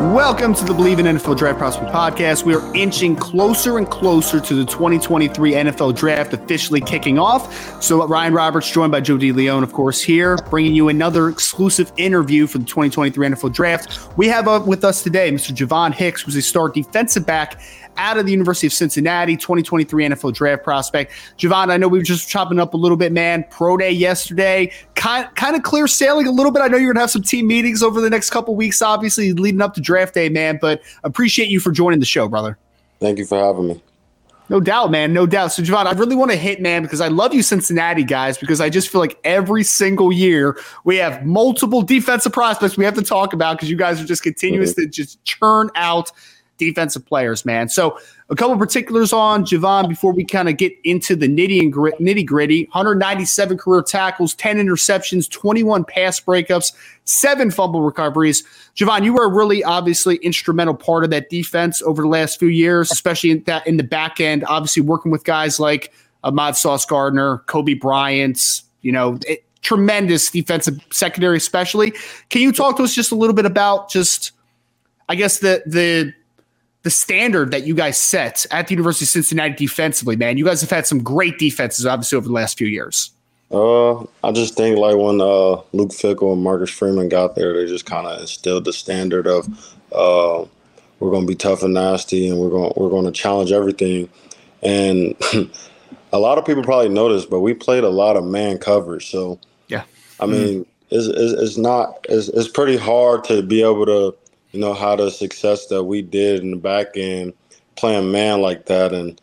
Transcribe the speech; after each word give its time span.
Welcome 0.00 0.54
to 0.54 0.64
the 0.64 0.72
Bleav 0.72 0.98
in 0.98 1.04
NFL 1.04 1.36
Draft 1.36 1.58
Prospect 1.58 1.92
podcast. 1.92 2.44
We 2.44 2.54
are 2.54 2.74
inching 2.74 3.14
closer 3.14 3.76
and 3.76 3.86
closer 3.86 4.40
to 4.40 4.54
the 4.54 4.64
2023 4.64 5.52
NFL 5.52 5.94
Draft 5.94 6.32
officially 6.32 6.80
kicking 6.80 7.18
off. 7.18 7.82
So, 7.82 8.06
Ryan 8.06 8.32
Roberts, 8.32 8.70
joined 8.70 8.92
by 8.92 9.02
Joe 9.02 9.18
DeLeone, 9.18 9.62
of 9.62 9.74
course, 9.74 10.00
here, 10.00 10.38
bringing 10.48 10.74
you 10.74 10.88
another 10.88 11.28
exclusive 11.28 11.92
interview 11.98 12.46
for 12.46 12.56
the 12.56 12.64
2023 12.64 13.28
NFL 13.28 13.52
Draft. 13.52 14.16
We 14.16 14.26
have 14.28 14.48
uh, 14.48 14.64
with 14.66 14.84
us 14.84 15.02
today 15.02 15.30
Mr. 15.30 15.54
Ja'von 15.54 15.92
Hicks, 15.92 16.22
who's 16.22 16.34
a 16.34 16.40
star 16.40 16.70
defensive 16.70 17.26
back 17.26 17.60
out 17.96 18.18
of 18.18 18.26
the 18.26 18.32
University 18.32 18.66
of 18.66 18.72
Cincinnati, 18.72 19.36
2023 19.36 20.08
NFL 20.08 20.34
draft 20.34 20.64
prospect. 20.64 21.12
Ja'von, 21.38 21.70
I 21.70 21.76
know 21.76 21.88
we 21.88 21.98
were 21.98 22.04
just 22.04 22.28
chopping 22.28 22.58
up 22.58 22.74
a 22.74 22.76
little 22.76 22.96
bit, 22.96 23.12
man. 23.12 23.44
Pro 23.50 23.76
day 23.76 23.90
yesterday, 23.90 24.72
kind, 24.94 25.28
kind 25.36 25.56
of 25.56 25.62
clear 25.62 25.86
sailing 25.86 26.26
a 26.26 26.32
little 26.32 26.52
bit. 26.52 26.62
I 26.62 26.68
know 26.68 26.76
you're 26.76 26.88
going 26.88 26.96
to 26.96 27.00
have 27.00 27.10
some 27.10 27.22
team 27.22 27.46
meetings 27.46 27.82
over 27.82 28.00
the 28.00 28.10
next 28.10 28.30
couple 28.30 28.54
weeks, 28.54 28.82
obviously 28.82 29.32
leading 29.32 29.60
up 29.60 29.74
to 29.74 29.80
draft 29.80 30.14
day, 30.14 30.28
man, 30.28 30.58
but 30.60 30.82
appreciate 31.04 31.48
you 31.48 31.60
for 31.60 31.72
joining 31.72 32.00
the 32.00 32.06
show, 32.06 32.28
brother. 32.28 32.58
Thank 33.00 33.18
you 33.18 33.24
for 33.24 33.38
having 33.38 33.68
me. 33.68 33.82
No 34.50 34.58
doubt, 34.58 34.90
man. 34.90 35.12
No 35.12 35.26
doubt. 35.26 35.52
So, 35.52 35.62
Ja'von, 35.62 35.86
I 35.86 35.92
really 35.92 36.16
want 36.16 36.32
to 36.32 36.36
hit, 36.36 36.60
man, 36.60 36.82
because 36.82 37.00
I 37.00 37.06
love 37.06 37.32
you, 37.32 37.40
Cincinnati 37.40 38.02
guys, 38.02 38.36
because 38.36 38.60
I 38.60 38.68
just 38.68 38.88
feel 38.88 39.00
like 39.00 39.16
every 39.22 39.62
single 39.62 40.10
year 40.10 40.58
we 40.82 40.96
have 40.96 41.24
multiple 41.24 41.82
defensive 41.82 42.32
prospects 42.32 42.76
we 42.76 42.84
have 42.84 42.94
to 42.94 43.02
talk 43.02 43.32
about 43.32 43.56
because 43.56 43.70
you 43.70 43.76
guys 43.76 44.00
are 44.00 44.04
just 44.04 44.24
continuous 44.24 44.72
mm-hmm. 44.72 44.82
to 44.82 44.88
just 44.88 45.24
churn 45.24 45.70
out 45.76 46.10
defensive 46.60 47.04
players, 47.04 47.44
man. 47.44 47.68
So 47.68 47.98
a 48.28 48.36
couple 48.36 48.56
particulars 48.56 49.12
on 49.12 49.44
Ja'von 49.44 49.88
before 49.88 50.12
we 50.12 50.24
kind 50.24 50.48
of 50.48 50.56
get 50.56 50.72
into 50.84 51.16
the 51.16 51.26
nitty 51.26 51.60
and 51.60 51.74
nitty 51.74 52.24
gritty. 52.24 52.64
197 52.72 53.58
career 53.58 53.82
tackles, 53.82 54.34
10 54.34 54.58
interceptions, 54.58 55.28
21 55.28 55.84
pass 55.84 56.20
breakups, 56.20 56.72
seven 57.04 57.50
fumble 57.50 57.82
recoveries. 57.82 58.44
Ja'von, 58.76 59.04
you 59.04 59.14
were 59.14 59.24
a 59.24 59.28
really 59.28 59.64
obviously 59.64 60.16
instrumental 60.16 60.74
part 60.74 61.02
of 61.02 61.10
that 61.10 61.28
defense 61.30 61.82
over 61.82 62.02
the 62.02 62.08
last 62.08 62.38
few 62.38 62.48
years, 62.48 62.92
especially 62.92 63.32
in 63.32 63.42
that 63.44 63.66
in 63.66 63.76
the 63.76 63.82
back 63.82 64.20
end. 64.20 64.44
Obviously 64.44 64.82
working 64.82 65.10
with 65.10 65.24
guys 65.24 65.58
like 65.58 65.92
Ahmad 66.22 66.56
Sauce 66.56 66.86
Gardner, 66.86 67.42
Coby 67.46 67.78
Bryant, 67.80 68.38
you 68.82 68.92
know. 68.92 69.18
It, 69.26 69.44
tremendous 69.62 70.30
defensive 70.30 70.78
secondary, 70.90 71.36
especially. 71.36 71.92
Can 72.28 72.42
you 72.42 72.52
talk 72.52 72.76
to 72.78 72.82
us 72.82 72.94
just 72.94 73.12
a 73.12 73.14
little 73.14 73.34
bit 73.34 73.46
about 73.46 73.90
just, 73.90 74.32
I 75.08 75.14
guess 75.14 75.38
the 75.38 75.62
the 75.66 76.14
the 76.82 76.90
standard 76.90 77.50
that 77.50 77.66
you 77.66 77.74
guys 77.74 77.98
set 77.98 78.46
at 78.50 78.68
the 78.68 78.74
University 78.74 79.04
of 79.04 79.10
Cincinnati 79.10 79.54
defensively, 79.54 80.16
man. 80.16 80.38
You 80.38 80.44
guys 80.44 80.60
have 80.60 80.70
had 80.70 80.86
some 80.86 81.02
great 81.02 81.38
defenses, 81.38 81.86
obviously, 81.86 82.16
over 82.16 82.26
the 82.26 82.32
last 82.32 82.56
few 82.56 82.66
years. 82.66 83.10
Uh, 83.50 84.00
I 84.22 84.32
just 84.32 84.54
think 84.54 84.78
like 84.78 84.96
when 84.96 85.20
uh, 85.20 85.60
Luke 85.72 85.90
Fickell 85.90 86.32
and 86.32 86.42
Marcus 86.42 86.70
Freeman 86.70 87.08
got 87.08 87.34
there, 87.34 87.52
they 87.52 87.66
just 87.66 87.84
kind 87.84 88.06
of 88.06 88.20
instilled 88.20 88.64
the 88.64 88.72
standard 88.72 89.26
of 89.26 89.46
uh, 89.92 90.44
we're 91.00 91.10
going 91.10 91.26
to 91.26 91.28
be 91.28 91.34
tough 91.34 91.62
and 91.62 91.74
nasty, 91.74 92.28
and 92.28 92.38
we're 92.38 92.50
going 92.50 92.72
we're 92.76 92.90
going 92.90 93.06
to 93.06 93.10
challenge 93.10 93.50
everything. 93.50 94.08
And 94.62 95.16
a 96.12 96.18
lot 96.18 96.38
of 96.38 96.46
people 96.46 96.62
probably 96.62 96.90
noticed, 96.90 97.28
but 97.28 97.40
we 97.40 97.54
played 97.54 97.82
a 97.82 97.88
lot 97.88 98.16
of 98.16 98.24
man 98.24 98.58
coverage. 98.58 99.10
So 99.10 99.40
yeah, 99.66 99.82
I 100.20 100.26
mean, 100.26 100.60
mm-hmm. 100.60 100.94
it's, 100.94 101.06
it's, 101.06 101.42
it's 101.42 101.56
not 101.56 102.06
it's, 102.08 102.28
it's 102.28 102.48
pretty 102.48 102.76
hard 102.76 103.24
to 103.24 103.42
be 103.42 103.62
able 103.62 103.86
to 103.86 104.14
you 104.52 104.60
know, 104.60 104.74
how 104.74 104.96
the 104.96 105.10
success 105.10 105.66
that 105.66 105.84
we 105.84 106.02
did 106.02 106.42
in 106.42 106.50
the 106.50 106.56
back 106.56 106.96
end 106.96 107.32
playing 107.76 108.12
man 108.12 108.40
like 108.40 108.66
that. 108.66 108.92
And 108.92 109.20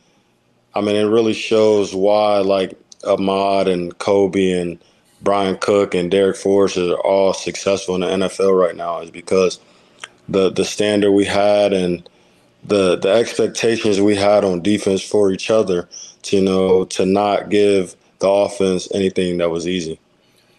I 0.73 0.81
mean, 0.81 0.95
it 0.95 1.09
really 1.09 1.33
shows 1.33 1.93
why 1.93 2.39
like 2.39 2.73
Ahmad 3.05 3.67
and 3.67 3.97
Coby 3.99 4.59
and 4.59 4.83
Bryan 5.21 5.57
Cook 5.57 5.93
and 5.93 6.11
Darrick 6.11 6.38
Forrest 6.38 6.77
are 6.77 6.99
all 7.01 7.33
successful 7.33 7.95
in 7.95 8.01
the 8.01 8.27
NFL 8.27 8.59
right 8.59 8.75
now 8.75 8.99
is 8.99 9.11
because 9.11 9.59
the 10.29 10.51
the 10.51 10.65
standard 10.65 11.11
we 11.11 11.25
had 11.25 11.73
and 11.73 12.07
the 12.63 12.97
the 12.97 13.09
expectations 13.09 13.99
we 13.99 14.15
had 14.15 14.44
on 14.44 14.61
defense 14.61 15.01
for 15.01 15.31
each 15.31 15.49
other 15.49 15.88
to 16.23 16.38
you 16.38 16.44
know 16.44 16.85
to 16.85 17.05
not 17.05 17.49
give 17.49 17.95
the 18.19 18.27
offense 18.27 18.88
anything 18.94 19.38
that 19.38 19.49
was 19.49 19.67
easy 19.67 19.99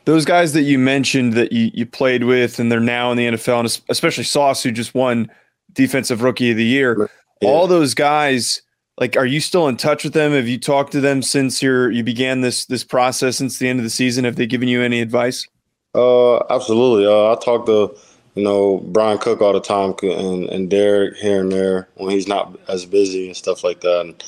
those 0.08 0.24
guys 0.24 0.54
that 0.54 0.62
you 0.62 0.78
mentioned 0.78 1.34
that 1.34 1.52
you, 1.52 1.70
you 1.74 1.84
played 1.84 2.24
with 2.24 2.58
and 2.58 2.72
they're 2.72 2.80
now 2.80 3.10
in 3.10 3.18
the 3.18 3.26
NFL, 3.26 3.60
and 3.60 3.82
especially 3.90 4.24
Sauce, 4.24 4.62
who 4.62 4.72
just 4.72 4.94
won 4.94 5.30
Defensive 5.74 6.22
Rookie 6.22 6.50
of 6.50 6.56
the 6.56 6.64
Year, 6.64 7.10
yeah. 7.42 7.48
all 7.50 7.66
those 7.66 7.92
guys, 7.92 8.62
like, 8.96 9.18
are 9.18 9.26
you 9.26 9.38
still 9.38 9.68
in 9.68 9.76
touch 9.76 10.04
with 10.04 10.14
them? 10.14 10.32
Have 10.32 10.48
you 10.48 10.58
talked 10.58 10.92
to 10.92 11.02
them 11.02 11.20
since 11.20 11.62
you 11.62 11.88
you 11.88 12.02
began 12.02 12.40
this 12.40 12.64
this 12.64 12.84
process 12.84 13.36
since 13.36 13.58
the 13.58 13.68
end 13.68 13.80
of 13.80 13.84
the 13.84 13.90
season? 13.90 14.24
Have 14.24 14.36
they 14.36 14.46
given 14.46 14.66
you 14.66 14.80
any 14.80 15.02
advice? 15.02 15.46
Uh, 15.94 16.38
absolutely. 16.50 17.06
Uh, 17.06 17.32
I 17.32 17.34
talk 17.44 17.66
to 17.66 17.94
you 18.34 18.42
know 18.42 18.78
Bryan 18.78 19.18
Cook 19.18 19.42
all 19.42 19.52
the 19.52 19.60
time 19.60 19.94
and 20.02 20.48
and 20.48 20.70
Darrick 20.70 21.16
here 21.16 21.42
and 21.42 21.52
there 21.52 21.86
when 21.96 22.08
he's 22.08 22.26
not 22.26 22.58
as 22.66 22.86
busy 22.86 23.26
and 23.26 23.36
stuff 23.36 23.62
like 23.62 23.82
that. 23.82 24.00
And, 24.00 24.24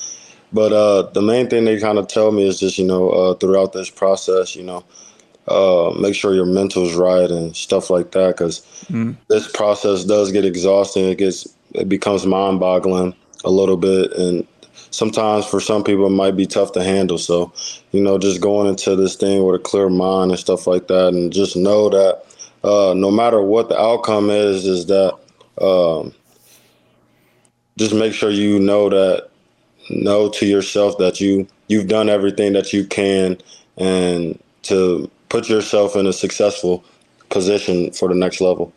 but 0.53 0.73
uh, 0.73 1.09
the 1.13 1.23
main 1.23 1.49
thing 1.49 1.65
they 1.65 1.79
kind 1.79 1.97
of 1.97 2.07
tell 2.07 2.31
me 2.31 2.47
is 2.47 2.59
just 2.59 2.77
you 2.77 2.85
know 2.85 3.09
uh, 3.09 3.33
throughout 3.33 3.73
this 3.73 3.89
process, 3.89 4.55
you 4.55 4.61
know 4.61 4.85
uh, 5.47 5.93
make 5.99 6.15
sure 6.15 6.33
your 6.33 6.45
mental's 6.45 6.93
right 6.95 7.29
and 7.29 7.55
stuff 7.55 7.89
like 7.89 8.11
that 8.11 8.37
because 8.37 8.61
mm. 8.89 9.15
this 9.27 9.51
process 9.51 10.03
does 10.03 10.31
get 10.31 10.45
exhausting 10.45 11.05
it 11.05 11.17
gets 11.17 11.47
it 11.73 11.89
becomes 11.89 12.25
mind-boggling 12.25 13.15
a 13.43 13.49
little 13.49 13.77
bit 13.77 14.11
and 14.13 14.45
sometimes 14.91 15.45
for 15.45 15.59
some 15.59 15.83
people 15.83 16.05
it 16.05 16.11
might 16.11 16.37
be 16.37 16.45
tough 16.45 16.71
to 16.73 16.83
handle 16.83 17.17
so 17.17 17.51
you 17.91 18.01
know 18.01 18.17
just 18.17 18.41
going 18.41 18.67
into 18.67 18.95
this 18.95 19.15
thing 19.15 19.43
with 19.43 19.55
a 19.55 19.63
clear 19.63 19.89
mind 19.89 20.31
and 20.31 20.39
stuff 20.39 20.67
like 20.67 20.87
that 20.87 21.07
and 21.07 21.33
just 21.33 21.55
know 21.55 21.89
that 21.89 22.23
uh, 22.63 22.93
no 22.95 23.09
matter 23.09 23.41
what 23.41 23.69
the 23.69 23.79
outcome 23.79 24.29
is 24.29 24.65
is 24.65 24.85
that 24.85 25.17
um, 25.59 26.13
just 27.77 27.93
make 27.93 28.13
sure 28.13 28.29
you 28.29 28.59
know 28.59 28.89
that 28.89 29.29
know 29.89 30.29
to 30.29 30.45
yourself 30.45 30.97
that 30.99 31.19
you 31.19 31.47
you've 31.67 31.87
done 31.87 32.09
everything 32.09 32.53
that 32.53 32.71
you 32.71 32.85
can 32.85 33.37
and 33.77 34.39
to 34.61 35.09
put 35.31 35.47
yourself 35.47 35.95
in 35.95 36.05
a 36.05 36.13
successful 36.13 36.83
position 37.29 37.91
for 37.93 38.09
the 38.09 38.15
next 38.15 38.41
level. 38.41 38.73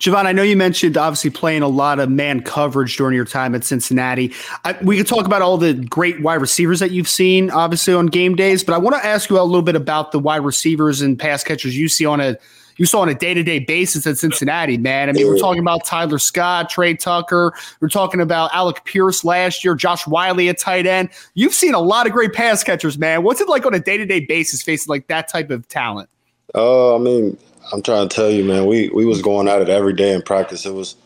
Ja'von, 0.00 0.24
I 0.24 0.32
know 0.32 0.42
you 0.42 0.56
mentioned 0.56 0.96
obviously 0.96 1.30
playing 1.30 1.62
a 1.62 1.68
lot 1.68 2.00
of 2.00 2.10
man 2.10 2.42
coverage 2.42 2.96
during 2.96 3.14
your 3.14 3.26
time 3.26 3.54
at 3.54 3.64
Cincinnati. 3.64 4.32
I, 4.64 4.74
we 4.82 4.96
could 4.96 5.06
talk 5.06 5.26
about 5.26 5.42
all 5.42 5.58
the 5.58 5.74
great 5.74 6.22
wide 6.22 6.40
receivers 6.40 6.80
that 6.80 6.90
you've 6.90 7.08
seen, 7.08 7.50
obviously 7.50 7.94
on 7.94 8.06
game 8.06 8.34
days, 8.34 8.64
but 8.64 8.74
I 8.74 8.78
want 8.78 8.96
to 8.96 9.06
ask 9.06 9.30
you 9.30 9.38
a 9.38 9.42
little 9.42 9.62
bit 9.62 9.76
about 9.76 10.10
the 10.10 10.18
wide 10.18 10.42
receivers 10.42 11.02
and 11.02 11.18
pass 11.18 11.44
catchers 11.44 11.76
you 11.76 11.86
see 11.88 12.06
on 12.06 12.18
a 12.20 12.36
you 12.80 12.86
saw 12.86 13.00
on 13.00 13.10
a 13.10 13.14
day 13.14 13.34
to 13.34 13.42
day 13.42 13.58
basis 13.58 14.06
at 14.06 14.16
Cincinnati, 14.16 14.78
man. 14.78 15.10
I 15.10 15.12
mean, 15.12 15.26
we're 15.26 15.38
talking 15.38 15.60
about 15.60 15.84
Tyler 15.84 16.18
Scott, 16.18 16.70
Tre 16.70 16.94
Tucker. 16.94 17.52
We're 17.80 17.90
talking 17.90 18.22
about 18.22 18.54
Alec 18.54 18.86
Pierce 18.86 19.22
last 19.22 19.62
year, 19.62 19.74
Josh 19.74 20.06
Whyle 20.06 20.40
at 20.40 20.58
tight 20.58 20.86
end. 20.86 21.10
You've 21.34 21.52
seen 21.52 21.74
a 21.74 21.78
lot 21.78 22.06
of 22.06 22.12
great 22.12 22.32
pass 22.32 22.64
catchers, 22.64 22.96
man. 22.96 23.22
What's 23.22 23.42
it 23.42 23.50
like 23.50 23.66
on 23.66 23.74
a 23.74 23.80
day 23.80 23.98
to 23.98 24.06
day 24.06 24.20
basis 24.20 24.62
facing 24.62 24.88
like 24.88 25.08
that 25.08 25.28
type 25.28 25.50
of 25.50 25.68
talent? 25.68 26.08
Uh, 26.54 26.96
I 26.96 26.98
mean, 26.98 27.36
I'm 27.70 27.82
trying 27.82 28.08
to 28.08 28.16
tell 28.16 28.30
you, 28.30 28.44
man. 28.44 28.64
We 28.64 28.88
we 28.88 29.04
was 29.04 29.20
going 29.20 29.46
at 29.46 29.60
it 29.60 29.68
every 29.68 29.92
day 29.92 30.14
in 30.14 30.22
practice. 30.22 30.64
It 30.64 30.72
was 30.72 30.96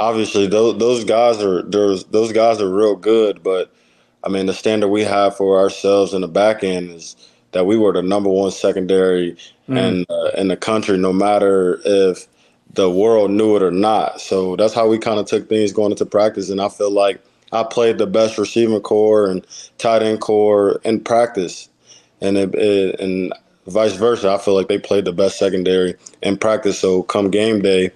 obviously 0.00 0.48
those 0.48 0.76
those 0.78 1.04
guys 1.04 1.40
are 1.40 1.62
those 1.62 2.02
those 2.06 2.32
guys 2.32 2.60
are 2.60 2.68
real 2.68 2.96
good, 2.96 3.44
but 3.44 3.72
I 4.24 4.28
mean 4.28 4.46
the 4.46 4.54
standard 4.54 4.88
we 4.88 5.04
have 5.04 5.36
for 5.36 5.60
ourselves 5.60 6.14
in 6.14 6.22
the 6.22 6.28
back 6.28 6.64
end 6.64 6.90
is 6.90 7.14
that 7.56 7.64
we 7.64 7.78
were 7.78 7.90
the 7.90 8.02
number 8.02 8.28
one 8.28 8.50
secondary 8.50 9.34
mm. 9.66 9.78
in, 9.78 10.04
uh, 10.10 10.30
in 10.36 10.48
the 10.48 10.56
country, 10.58 10.98
no 10.98 11.10
matter 11.10 11.80
if 11.86 12.26
the 12.74 12.90
world 12.90 13.30
knew 13.30 13.56
it 13.56 13.62
or 13.62 13.70
not. 13.70 14.20
So 14.20 14.56
that's 14.56 14.74
how 14.74 14.86
we 14.86 14.98
kind 14.98 15.18
of 15.18 15.24
took 15.24 15.48
things 15.48 15.72
going 15.72 15.90
into 15.90 16.04
practice. 16.04 16.50
And 16.50 16.60
I 16.60 16.68
feel 16.68 16.90
like 16.90 17.18
I 17.52 17.62
played 17.62 17.96
the 17.96 18.06
best 18.06 18.36
receiving 18.36 18.78
corps 18.80 19.26
and 19.26 19.46
tight 19.78 20.02
end 20.02 20.20
corps 20.20 20.80
in 20.84 21.00
practice, 21.00 21.70
and 22.20 22.36
it, 22.36 22.54
it, 22.54 23.00
and 23.00 23.32
vice 23.66 23.94
versa. 23.94 24.32
I 24.32 24.38
feel 24.38 24.54
like 24.54 24.68
they 24.68 24.78
played 24.78 25.06
the 25.06 25.12
best 25.12 25.38
secondary 25.38 25.94
in 26.22 26.36
practice. 26.36 26.78
So 26.78 27.04
come 27.04 27.30
game 27.30 27.62
day, 27.62 27.90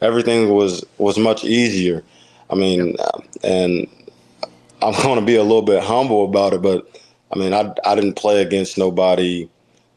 everything 0.00 0.50
was 0.50 0.84
was 0.98 1.18
much 1.18 1.42
easier. 1.42 2.04
I 2.48 2.54
mean, 2.54 2.96
and 3.42 3.88
I'm 4.82 4.94
going 5.02 5.18
to 5.18 5.26
be 5.26 5.34
a 5.34 5.42
little 5.42 5.62
bit 5.62 5.82
humble 5.82 6.24
about 6.24 6.52
it, 6.52 6.62
but 6.62 6.86
I 7.32 7.38
mean, 7.38 7.52
I 7.52 7.72
I 7.84 7.94
didn't 7.94 8.14
play 8.14 8.42
against 8.42 8.78
nobody 8.78 9.48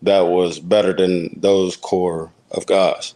that 0.01 0.27
was 0.27 0.59
better 0.59 0.93
than 0.93 1.39
those 1.39 1.77
corps 1.77 2.31
of 2.51 2.65
guys. 2.65 3.15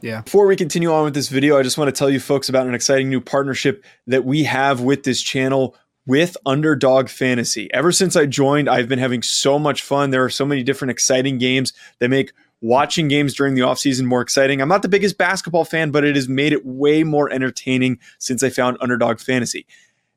Yeah. 0.00 0.22
Before 0.22 0.46
we 0.46 0.56
continue 0.56 0.92
on 0.92 1.04
with 1.04 1.14
this 1.14 1.28
video, 1.28 1.58
I 1.58 1.62
just 1.62 1.78
want 1.78 1.88
to 1.88 1.98
tell 1.98 2.10
you 2.10 2.18
folks 2.18 2.48
about 2.48 2.66
an 2.66 2.74
exciting 2.74 3.08
new 3.08 3.20
partnership 3.20 3.84
that 4.08 4.24
we 4.24 4.44
have 4.44 4.80
with 4.80 5.04
this 5.04 5.22
channel 5.22 5.76
with 6.06 6.36
Underdog 6.44 7.08
Fantasy. 7.08 7.72
Ever 7.72 7.92
since 7.92 8.16
I 8.16 8.26
joined, 8.26 8.68
I've 8.68 8.88
been 8.88 8.98
having 8.98 9.22
so 9.22 9.58
much 9.58 9.82
fun. 9.82 10.10
There 10.10 10.24
are 10.24 10.30
so 10.30 10.44
many 10.44 10.64
different 10.64 10.90
exciting 10.90 11.38
games 11.38 11.72
that 12.00 12.08
make 12.08 12.32
watching 12.60 13.08
games 13.08 13.34
during 13.34 13.54
the 13.54 13.60
offseason 13.60 14.04
more 14.04 14.20
exciting. 14.20 14.60
I'm 14.60 14.68
not 14.68 14.82
the 14.82 14.88
biggest 14.88 15.18
basketball 15.18 15.64
fan, 15.64 15.92
but 15.92 16.04
it 16.04 16.16
has 16.16 16.28
made 16.28 16.52
it 16.52 16.66
way 16.66 17.04
more 17.04 17.30
entertaining 17.30 18.00
since 18.18 18.42
I 18.42 18.50
found 18.50 18.78
Underdog 18.80 19.20
Fantasy. 19.20 19.66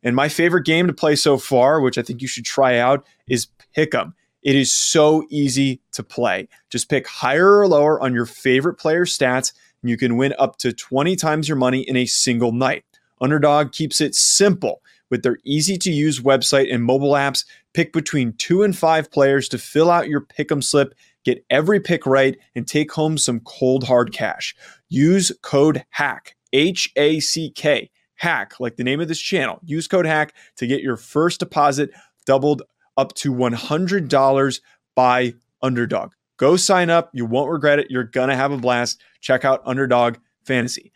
And 0.05 0.15
my 0.15 0.29
favorite 0.29 0.65
game 0.65 0.87
to 0.87 0.93
play 0.93 1.15
so 1.15 1.37
far, 1.37 1.81
which 1.81 1.97
I 1.97 2.03
think 2.03 2.21
you 2.21 2.27
should 2.27 2.45
try 2.45 2.77
out, 2.77 3.05
is 3.27 3.47
Pick'em. 3.75 4.13
It 4.43 4.55
is 4.55 4.71
so 4.71 5.25
easy 5.31 5.81
to 5.93 6.03
play. 6.03 6.47
Just 6.69 6.87
pick 6.87 7.07
higher 7.07 7.57
or 7.57 7.67
lower 7.67 7.99
on 7.99 8.13
your 8.13 8.27
favorite 8.27 8.75
player 8.75 9.05
stats, 9.05 9.51
and 9.81 9.89
you 9.89 9.97
can 9.97 10.17
win 10.17 10.35
up 10.37 10.57
to 10.57 10.71
20 10.71 11.15
times 11.15 11.49
your 11.49 11.57
money 11.57 11.81
in 11.81 11.97
a 11.97 12.05
single 12.05 12.51
night. 12.51 12.85
Underdog 13.19 13.71
keeps 13.71 13.99
it 13.99 14.13
simple 14.13 14.83
with 15.09 15.23
their 15.23 15.39
easy 15.43 15.77
to 15.79 15.91
use 15.91 16.19
website 16.19 16.71
and 16.71 16.83
mobile 16.83 17.13
apps. 17.13 17.43
Pick 17.73 17.91
between 17.91 18.33
two 18.33 18.61
and 18.61 18.77
five 18.77 19.09
players 19.09 19.49
to 19.49 19.57
fill 19.57 19.89
out 19.89 20.07
your 20.07 20.21
pick'em 20.21 20.63
slip, 20.63 20.93
get 21.23 21.43
every 21.49 21.79
pick 21.79 22.05
right, 22.05 22.37
and 22.53 22.67
take 22.67 22.91
home 22.91 23.17
some 23.17 23.39
cold 23.39 23.85
hard 23.85 24.13
cash. 24.13 24.55
Use 24.87 25.31
code 25.41 25.83
HACK, 25.89 26.35
H 26.53 26.91
A 26.95 27.19
C 27.19 27.49
K, 27.49 27.89
HACK, 28.15 28.59
like 28.59 28.75
the 28.77 28.83
name 28.83 29.01
of 29.01 29.07
this 29.07 29.19
channel. 29.19 29.59
Use 29.63 29.87
code 29.87 30.05
HACK 30.05 30.33
to 30.57 30.67
get 30.67 30.81
your 30.81 30.97
first 30.97 31.39
deposit 31.39 31.91
doubled 32.25 32.63
up 32.97 33.13
to 33.15 33.33
$100 33.33 34.59
by 34.95 35.33
Underdog. 35.61 36.13
Go 36.37 36.57
sign 36.57 36.89
up. 36.89 37.09
You 37.13 37.25
won't 37.25 37.51
regret 37.51 37.79
it. 37.79 37.89
You're 37.89 38.03
going 38.03 38.29
to 38.29 38.35
have 38.35 38.51
a 38.51 38.57
blast. 38.57 39.01
Check 39.21 39.45
out 39.45 39.61
Underdog 39.65 40.17
Fantasy. 40.43 40.91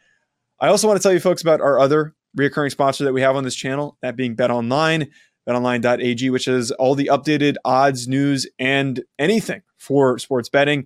I 0.59 0.67
also 0.67 0.87
want 0.87 0.99
to 0.99 1.03
tell 1.03 1.13
you 1.13 1.19
folks 1.19 1.41
about 1.41 1.61
our 1.61 1.79
other 1.79 2.13
reoccurring 2.37 2.71
sponsor 2.71 3.05
that 3.05 3.13
we 3.13 3.21
have 3.21 3.35
on 3.35 3.43
this 3.43 3.55
channel, 3.55 3.97
that 4.01 4.15
being 4.15 4.35
Bet 4.35 4.51
Online, 4.51 5.09
betonline.ag, 5.47 6.29
which 6.29 6.45
has 6.45 6.71
all 6.71 6.95
the 6.95 7.09
updated 7.11 7.55
odds, 7.63 8.07
news, 8.07 8.47
and 8.59 9.01
anything 9.17 9.61
for 9.77 10.19
sports 10.19 10.49
betting. 10.49 10.85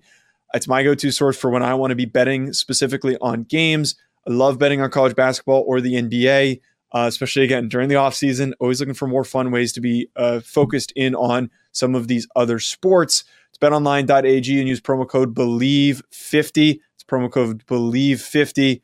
It's 0.54 0.68
my 0.68 0.84
go 0.84 0.94
to 0.94 1.10
source 1.10 1.36
for 1.36 1.50
when 1.50 1.64
I 1.64 1.74
want 1.74 1.90
to 1.90 1.96
be 1.96 2.04
betting 2.04 2.52
specifically 2.52 3.16
on 3.20 3.42
games. 3.42 3.96
I 4.26 4.32
love 4.32 4.58
betting 4.58 4.80
on 4.80 4.90
college 4.90 5.14
basketball 5.14 5.64
or 5.66 5.80
the 5.80 5.94
NBA 5.94 6.60
uh, 6.94 7.06
especially 7.08 7.42
again 7.42 7.68
during 7.68 7.88
the 7.88 7.96
off 7.96 8.14
season. 8.14 8.54
Always 8.60 8.78
looking 8.78 8.94
for 8.94 9.08
more 9.08 9.24
fun 9.24 9.50
ways 9.50 9.72
to 9.72 9.80
be 9.80 10.08
uh, 10.14 10.40
focused 10.40 10.92
in 10.94 11.14
on 11.16 11.50
some 11.72 11.94
of 11.96 12.06
these 12.06 12.26
other 12.36 12.60
sports. 12.60 13.24
It's 13.48 13.58
betonline.ag 13.58 14.60
and 14.60 14.68
use 14.68 14.80
promo 14.80 15.06
code 15.06 15.34
BELIEVE50. 15.34 16.78
It's 16.94 17.04
promo 17.04 17.30
code 17.30 17.66
BELIEVE50 17.66 18.80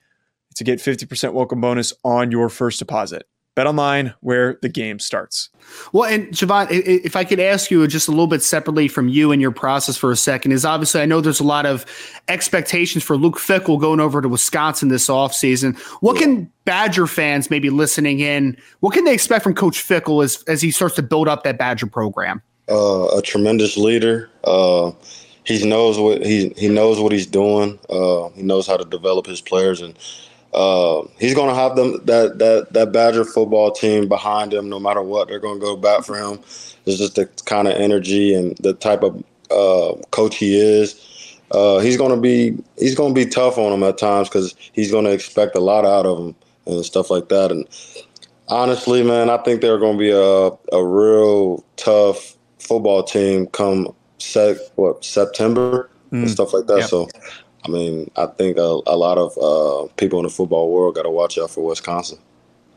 to 0.57 0.65
get 0.65 0.81
50% 0.81 1.33
welcome 1.33 1.61
bonus 1.61 1.93
on 2.05 2.33
your 2.33 2.49
first 2.49 2.81
deposit. 2.81 3.29
Bet 3.57 3.67
online 3.67 4.15
where 4.21 4.59
the 4.63 4.69
game 4.69 4.99
starts. 4.99 5.49
Well, 5.93 6.05
and 6.09 6.29
Ja'von, 6.29 6.69
if 6.71 7.17
I 7.17 7.25
could 7.25 7.41
ask 7.41 7.71
you 7.71 7.87
just 7.89 8.07
a 8.07 8.13
little 8.13 8.29
bit 8.29 8.43
separately 8.43 8.87
from 8.87 9.09
you 9.09 9.33
and 9.33 9.43
your 9.43 9.51
process 9.51 9.97
for 9.97 10.13
a 10.13 10.17
second, 10.17 10.53
is 10.53 10.65
obviously 10.65 11.01
I 11.01 11.07
know 11.07 11.21
there's 11.21 11.41
a 11.41 11.45
lot 11.45 11.67
of 11.67 11.85
expectations 12.29 13.03
for 13.03 13.17
Luke 13.17 13.39
Fickell 13.39 13.81
going 13.81 13.99
over 13.99 14.23
to 14.23 14.29
Wisconsin 14.29 14.89
this 14.89 15.09
offseason. 15.09 15.77
What 16.01 16.17
can 16.17 16.51
Badger 16.65 17.09
fans 17.09 17.51
maybe 17.51 17.71
listening 17.71 18.21
in, 18.21 18.57
what 18.79 18.95
can 18.95 19.05
they 19.05 19.15
expect 19.15 19.43
from 19.43 19.55
Coach 19.55 19.79
Fickell 19.83 20.23
as, 20.23 20.45
as 20.45 20.63
he 20.63 20.71
starts 20.71 20.95
to 20.97 21.03
build 21.03 21.27
up 21.27 21.43
that 21.43 21.59
Badger 21.59 21.87
program? 21.87 22.43
Uh, 22.69 23.17
a 23.17 23.23
tremendous 23.23 23.77
leader. 23.77 24.31
Uh, 24.45 24.93
he 25.45 25.67
knows 25.67 25.99
what 25.99 26.25
he 26.25 26.53
he 26.57 26.69
knows 26.69 27.01
what 27.01 27.13
he's 27.13 27.27
doing. 27.27 27.79
Uh, 27.89 28.29
he 28.31 28.43
knows 28.43 28.67
how 28.67 28.77
to 28.77 28.85
develop 28.85 29.27
his 29.27 29.41
players 29.41 29.81
and 29.81 29.97
uh, 30.53 31.03
he's 31.19 31.35
going 31.35 31.49
to 31.49 31.55
have 31.55 31.77
them 31.77 32.05
that 32.07 32.39
that 32.39 32.73
that 32.73 32.93
Badger 32.93 33.25
football 33.25 33.71
team 33.71 34.09
behind 34.09 34.53
him, 34.53 34.69
no 34.69 34.81
matter 34.81 35.03
what. 35.03 35.29
They're 35.29 35.39
going 35.39 35.61
to 35.61 35.65
go 35.65 35.77
back 35.77 36.05
for 36.05 36.17
him. 36.17 36.41
It's 36.87 36.99
just 36.99 37.15
the 37.15 37.27
kind 37.45 37.69
of 37.69 37.75
energy 37.75 38.35
and 38.35 38.57
the 38.57 38.75
type 38.75 39.03
of 39.03 39.23
uh, 39.51 39.95
coach 40.11 40.37
he 40.37 40.59
is. 40.59 41.39
Uh, 41.53 41.79
he's 41.79 41.97
going 41.97 42.15
to 42.15 42.21
be 42.21 42.57
he's 42.79 42.95
going 42.95 43.15
to 43.15 43.25
be 43.25 43.29
tough 43.29 43.59
on 43.59 43.73
him 43.73 43.83
at 43.83 43.99
times 43.99 44.29
because 44.29 44.55
he's 44.73 44.91
going 44.91 45.05
to 45.05 45.13
expect 45.13 45.57
a 45.57 45.61
lot 45.61 45.85
out 45.85 46.07
of 46.07 46.19
him 46.19 46.35
and 46.67 46.85
stuff 46.85 47.11
like 47.11 47.29
that. 47.29 47.51
And 47.53 47.67
honestly, 48.49 49.03
man, 49.03 49.31
I 49.31 49.37
think 49.39 49.61
they're 49.61 49.79
going 49.79 49.99
to 49.99 49.99
be 49.99 50.11
a 50.11 50.77
a 50.77 50.85
real 50.85 51.65
tough 51.77 52.37
football 52.59 53.03
team 53.03 53.47
come 53.49 53.95
set 54.19 54.57
what 54.77 55.05
September 55.05 55.91
mm. 56.13 56.19
and 56.19 56.31
stuff 56.31 56.53
like 56.53 56.67
that. 56.67 56.89
So 56.89 57.09
I 57.65 57.69
mean, 57.69 58.11
I 58.17 58.27
think 58.27 58.57
a, 58.57 58.81
a 58.87 58.97
lot 58.97 59.19
of 59.19 59.37
uh, 59.39 59.93
people 59.97 60.19
in 60.19 60.25
the 60.25 60.31
football 60.31 60.71
world 60.71 60.95
got 60.95 61.03
to 61.03 61.11
watch 61.11 61.39
out 61.39 61.51
for 61.51 61.65
Wisconsin. 61.65 62.19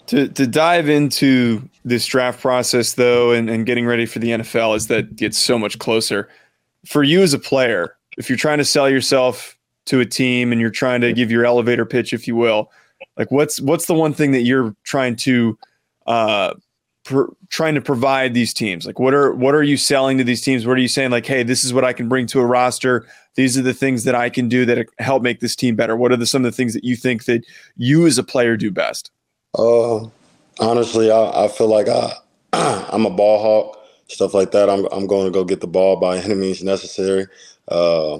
To, 0.07 0.27
to 0.27 0.45
dive 0.45 0.89
into 0.89 1.67
this 1.85 2.05
draft 2.05 2.41
process, 2.41 2.93
though, 2.93 3.31
and, 3.31 3.49
and 3.49 3.65
getting 3.65 3.85
ready 3.85 4.05
for 4.05 4.19
the 4.19 4.29
NFL, 4.29 4.75
as 4.75 4.87
that 4.87 5.15
gets 5.15 5.37
so 5.37 5.57
much 5.57 5.79
closer. 5.79 6.29
For 6.85 7.03
you 7.03 7.21
as 7.21 7.33
a 7.33 7.39
player, 7.39 7.95
if 8.17 8.29
you're 8.29 8.37
trying 8.37 8.57
to 8.57 8.65
sell 8.65 8.89
yourself 8.89 9.57
to 9.85 10.01
a 10.01 10.05
team 10.05 10.51
and 10.51 10.59
you're 10.59 10.69
trying 10.69 10.99
to 11.01 11.13
give 11.13 11.31
your 11.31 11.45
elevator 11.45 11.85
pitch, 11.85 12.11
if 12.11 12.27
you 12.27 12.35
will, 12.35 12.69
like 13.17 13.31
what's 13.31 13.61
what's 13.61 13.85
the 13.85 13.93
one 13.93 14.13
thing 14.13 14.31
that 14.31 14.41
you're 14.41 14.75
trying 14.83 15.15
to 15.17 15.57
uh, 16.07 16.53
pr- 17.03 17.31
trying 17.49 17.75
to 17.75 17.81
provide 17.81 18.33
these 18.33 18.53
teams? 18.53 18.85
Like, 18.85 18.99
what 18.99 19.13
are 19.13 19.33
what 19.33 19.55
are 19.55 19.63
you 19.63 19.77
selling 19.77 20.17
to 20.17 20.23
these 20.23 20.41
teams? 20.41 20.65
What 20.65 20.77
are 20.77 20.81
you 20.81 20.87
saying? 20.87 21.11
Like, 21.11 21.25
hey, 21.25 21.43
this 21.43 21.63
is 21.63 21.73
what 21.73 21.83
I 21.83 21.93
can 21.93 22.07
bring 22.07 22.27
to 22.27 22.39
a 22.39 22.45
roster. 22.45 23.07
These 23.35 23.57
are 23.57 23.61
the 23.61 23.73
things 23.73 24.03
that 24.03 24.15
I 24.15 24.29
can 24.29 24.47
do 24.47 24.65
that 24.65 24.87
help 24.99 25.23
make 25.23 25.39
this 25.39 25.55
team 25.55 25.75
better. 25.75 25.95
What 25.95 26.11
are 26.11 26.17
the, 26.17 26.25
some 26.25 26.45
of 26.45 26.51
the 26.51 26.55
things 26.55 26.73
that 26.73 26.83
you 26.83 26.95
think 26.95 27.25
that 27.25 27.43
you 27.77 28.05
as 28.05 28.17
a 28.17 28.23
player 28.23 28.55
do 28.55 28.69
best? 28.69 29.11
Uh, 29.57 30.05
honestly, 30.59 31.11
I, 31.11 31.45
I 31.45 31.47
feel 31.47 31.67
like 31.67 31.87
I 31.87 32.13
I'm 32.53 33.05
a 33.05 33.09
ball 33.09 33.41
hawk. 33.41 33.79
Stuff 34.07 34.33
like 34.33 34.51
that. 34.51 34.69
I'm 34.69 34.85
I'm 34.91 35.07
going 35.07 35.25
to 35.25 35.31
go 35.31 35.43
get 35.43 35.61
the 35.61 35.67
ball 35.67 35.95
by 35.95 36.17
any 36.17 36.35
means 36.35 36.63
necessary. 36.63 37.25
Uh, 37.67 38.19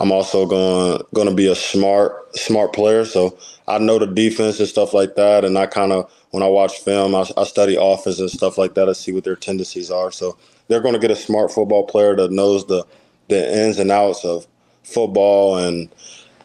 I'm 0.00 0.12
also 0.12 0.46
going 0.46 1.02
going 1.14 1.28
to 1.28 1.34
be 1.34 1.48
a 1.48 1.54
smart 1.54 2.36
smart 2.36 2.72
player. 2.72 3.04
So 3.04 3.36
I 3.66 3.78
know 3.78 3.98
the 3.98 4.06
defense 4.06 4.60
and 4.60 4.68
stuff 4.68 4.94
like 4.94 5.16
that, 5.16 5.44
and 5.44 5.58
I 5.58 5.66
kind 5.66 5.92
of 5.92 6.10
when 6.30 6.42
I 6.42 6.46
watch 6.46 6.78
film, 6.78 7.14
I, 7.14 7.24
I, 7.36 7.44
study 7.44 7.76
offense 7.80 8.20
and 8.20 8.30
stuff 8.30 8.58
like 8.58 8.74
that 8.74 8.84
to 8.84 8.94
see 8.94 9.12
what 9.12 9.24
their 9.24 9.36
tendencies 9.36 9.90
are. 9.90 10.12
So 10.12 10.36
they're 10.68 10.80
going 10.80 10.94
to 10.94 11.00
get 11.00 11.10
a 11.10 11.16
smart 11.16 11.50
football 11.50 11.86
player 11.86 12.14
that 12.16 12.30
knows 12.30 12.66
the 12.66 12.84
the 13.28 13.66
ins 13.66 13.78
and 13.78 13.90
outs 13.90 14.24
of 14.24 14.46
football 14.84 15.58
and 15.58 15.88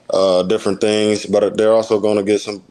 uh, 0.10 0.44
different 0.44 0.82
things. 0.82 1.26
But 1.26 1.58
they're 1.58 1.74
also 1.74 2.00
going 2.00 2.18
to 2.18 2.24
get 2.24 2.42
some 2.42 2.64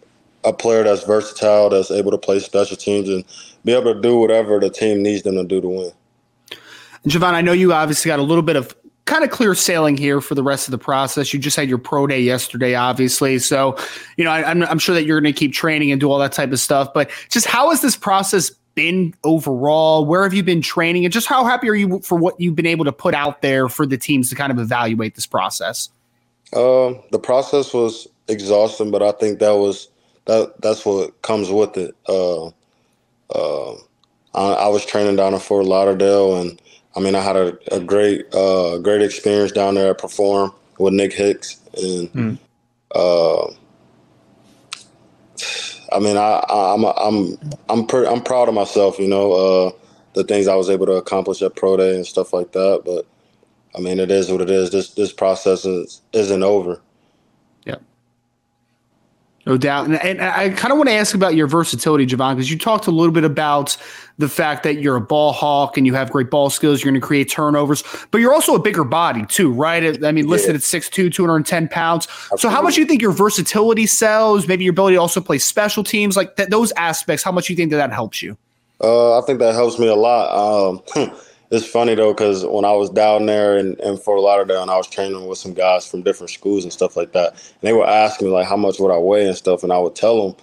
a 0.44 0.52
player 0.52 0.82
that's 0.82 1.04
versatile, 1.04 1.70
that's 1.70 1.90
able 1.90 2.10
to 2.10 2.18
play 2.18 2.40
special 2.40 2.76
teams 2.76 3.08
and 3.08 3.24
be 3.64 3.72
able 3.72 3.94
to 3.94 4.00
do 4.00 4.16
whatever 4.16 4.58
the 4.58 4.70
team 4.70 5.02
needs 5.02 5.22
them 5.22 5.36
to 5.36 5.44
do 5.44 5.60
to 5.60 5.68
win. 5.68 5.92
Ja'von, 7.06 7.34
I 7.34 7.40
know 7.40 7.52
you 7.52 7.72
obviously 7.72 8.08
got 8.08 8.18
a 8.18 8.22
little 8.22 8.42
bit 8.42 8.56
of 8.56 8.74
kind 9.04 9.24
of 9.24 9.30
clear 9.30 9.54
sailing 9.54 9.96
here 9.96 10.20
for 10.20 10.34
the 10.34 10.42
rest 10.42 10.68
of 10.68 10.72
the 10.72 10.78
process. 10.78 11.32
You 11.32 11.40
just 11.40 11.56
had 11.56 11.68
your 11.68 11.78
pro 11.78 12.06
day 12.06 12.20
yesterday, 12.20 12.74
obviously. 12.74 13.38
So, 13.38 13.76
you 14.16 14.24
know, 14.24 14.30
I, 14.30 14.50
am 14.50 14.62
I'm, 14.62 14.68
I'm 14.70 14.78
sure 14.78 14.94
that 14.94 15.04
you're 15.04 15.20
going 15.20 15.32
to 15.32 15.38
keep 15.38 15.52
training 15.52 15.90
and 15.90 16.00
do 16.00 16.10
all 16.10 16.18
that 16.18 16.32
type 16.32 16.52
of 16.52 16.60
stuff. 16.60 16.92
But 16.94 17.10
just 17.28 17.46
how 17.46 17.70
has 17.70 17.82
this 17.82 17.96
process 17.96 18.50
been 18.74 19.14
overall? 19.24 20.06
Where 20.06 20.22
have 20.22 20.34
you 20.34 20.42
been 20.42 20.62
training? 20.62 21.04
And 21.04 21.12
just 21.12 21.26
how 21.26 21.44
happy 21.44 21.68
are 21.68 21.74
you 21.74 22.00
for 22.00 22.16
what 22.16 22.40
you've 22.40 22.54
been 22.56 22.66
able 22.66 22.84
to 22.84 22.92
put 22.92 23.14
out 23.14 23.42
there 23.42 23.68
for 23.68 23.86
the 23.86 23.98
teams 23.98 24.30
to 24.30 24.36
kind 24.36 24.52
of 24.52 24.58
evaluate 24.58 25.14
this 25.14 25.26
process? 25.26 25.88
Um, 26.54 27.00
the 27.10 27.18
process 27.18 27.72
was 27.74 28.06
exhausting, 28.28 28.90
but 28.90 29.02
I 29.02 29.12
think 29.12 29.40
that 29.40 29.56
was 29.56 29.88
that 30.26 30.60
that's 30.60 30.84
what 30.84 31.20
comes 31.22 31.50
with 31.50 31.76
it. 31.76 31.96
Uh, 32.08 32.48
uh, 33.34 33.74
I, 34.34 34.52
I 34.52 34.68
was 34.68 34.84
training 34.84 35.16
down 35.16 35.34
in 35.34 35.40
Fort 35.40 35.64
Lauderdale 35.64 36.36
and 36.36 36.60
I 36.94 37.00
mean, 37.00 37.14
I 37.14 37.20
had 37.20 37.36
a, 37.36 37.58
a 37.74 37.80
great 37.80 38.32
uh, 38.34 38.78
great 38.78 39.02
experience 39.02 39.52
down 39.52 39.74
there 39.74 39.90
at 39.90 39.98
Perform 39.98 40.52
with 40.78 40.92
Nick 40.92 41.12
Hicks, 41.12 41.58
and 41.74 42.12
mm. 42.12 42.38
uh, 42.94 43.46
I 45.94 45.98
mean, 45.98 46.16
I, 46.16 46.44
I'm 46.48 46.84
I'm 46.84 47.38
I'm 47.68 47.86
pretty, 47.86 48.08
I'm 48.08 48.22
proud 48.22 48.48
of 48.48 48.54
myself. 48.54 48.98
You 48.98 49.08
know, 49.08 49.32
uh, 49.32 49.70
the 50.14 50.24
things 50.24 50.48
I 50.48 50.54
was 50.54 50.68
able 50.68 50.86
to 50.86 50.92
accomplish 50.92 51.42
at 51.42 51.56
Pro 51.56 51.76
Day 51.76 51.96
and 51.96 52.06
stuff 52.06 52.32
like 52.32 52.52
that. 52.52 52.82
But 52.84 53.06
I 53.74 53.80
mean, 53.80 53.98
it 53.98 54.10
is 54.10 54.30
what 54.30 54.40
it 54.40 54.50
is. 54.50 54.70
This 54.70 54.90
this 54.94 55.12
process 55.12 55.64
is, 55.64 56.02
isn't 56.12 56.42
over. 56.42 56.80
No 59.44 59.56
doubt. 59.56 59.86
And, 59.86 60.00
and 60.00 60.22
I 60.22 60.50
kind 60.50 60.70
of 60.70 60.78
want 60.78 60.88
to 60.88 60.94
ask 60.94 61.14
about 61.14 61.34
your 61.34 61.48
versatility, 61.48 62.06
Ja'von, 62.06 62.36
because 62.36 62.50
you 62.50 62.56
talked 62.56 62.86
a 62.86 62.92
little 62.92 63.12
bit 63.12 63.24
about 63.24 63.76
the 64.18 64.28
fact 64.28 64.62
that 64.62 64.76
you're 64.76 64.94
a 64.94 65.00
ball 65.00 65.32
hawk 65.32 65.76
and 65.76 65.84
you 65.84 65.94
have 65.94 66.12
great 66.12 66.30
ball 66.30 66.48
skills. 66.48 66.80
You're 66.82 66.92
going 66.92 67.00
to 67.00 67.04
create 67.04 67.28
turnovers, 67.28 67.82
but 68.12 68.20
you're 68.20 68.32
also 68.32 68.54
a 68.54 68.60
bigger 68.60 68.84
body, 68.84 69.26
too, 69.26 69.52
right? 69.52 70.04
I 70.04 70.12
mean, 70.12 70.28
listed 70.28 70.50
yeah. 70.50 70.56
at 70.56 70.60
6'2, 70.60 71.12
210 71.12 71.68
pounds. 71.68 72.06
Absolutely. 72.06 72.38
So, 72.38 72.48
how 72.50 72.62
much 72.62 72.76
do 72.76 72.82
you 72.82 72.86
think 72.86 73.02
your 73.02 73.10
versatility 73.10 73.86
sells? 73.86 74.46
Maybe 74.46 74.62
your 74.62 74.72
ability 74.72 74.94
to 74.94 75.00
also 75.00 75.20
play 75.20 75.38
special 75.38 75.82
teams, 75.82 76.16
like 76.16 76.36
th- 76.36 76.48
those 76.48 76.70
aspects, 76.72 77.24
how 77.24 77.32
much 77.32 77.48
do 77.48 77.52
you 77.52 77.56
think 77.56 77.72
that 77.72 77.78
that 77.78 77.92
helps 77.92 78.22
you? 78.22 78.36
Uh, 78.80 79.18
I 79.18 79.22
think 79.22 79.40
that 79.40 79.54
helps 79.54 79.78
me 79.78 79.88
a 79.88 79.96
lot. 79.96 80.78
Um, 80.96 81.10
it's 81.52 81.66
funny 81.66 81.94
though 81.94 82.14
because 82.14 82.46
when 82.46 82.64
I 82.64 82.72
was 82.72 82.88
down 82.88 83.26
there 83.26 83.58
in, 83.58 83.74
in 83.80 83.98
Fort 83.98 84.20
Lauderdale 84.20 84.62
and 84.62 84.70
I 84.70 84.78
was 84.78 84.88
training 84.88 85.26
with 85.26 85.36
some 85.36 85.52
guys 85.52 85.86
from 85.86 86.02
different 86.02 86.30
schools 86.30 86.64
and 86.64 86.72
stuff 86.72 86.96
like 86.96 87.12
that, 87.12 87.32
and 87.32 87.60
they 87.60 87.74
were 87.74 87.86
asking 87.86 88.28
me 88.28 88.32
like 88.32 88.46
how 88.46 88.56
much 88.56 88.80
would 88.80 88.90
I 88.90 88.96
weigh 88.96 89.26
and 89.26 89.36
stuff, 89.36 89.62
and 89.62 89.70
I 89.70 89.78
would 89.78 89.94
tell 89.94 90.28
them, 90.28 90.36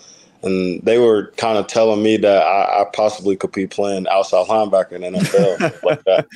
and 0.43 0.83
they 0.83 0.99
were 0.99 1.33
kind 1.37 1.57
of 1.57 1.65
telling 1.65 2.03
me 2.03 2.17
that 2.17 2.43
I, 2.43 2.81
I, 2.81 2.85
possibly 2.93 3.35
could 3.35 3.51
be 3.51 3.65
playing 3.65 4.07
outside 4.07 4.47
linebacker 4.47 4.91
in 4.91 5.13
NFL 5.13 5.83
like 5.83 6.03
that. 6.03 6.27